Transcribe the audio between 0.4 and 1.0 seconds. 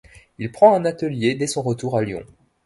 prend un